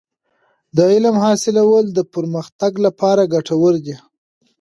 د 0.75 0.77
علم 0.91 1.15
حاصلول 1.25 1.85
د 1.97 1.99
پرمختګ 2.13 2.71
لپاره 2.85 3.29
ګټور 3.33 3.73
دی. 3.85 3.95